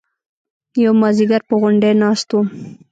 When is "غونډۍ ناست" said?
1.61-2.29